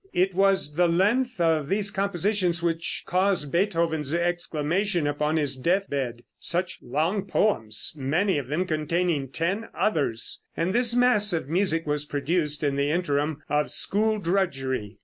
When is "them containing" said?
8.47-9.27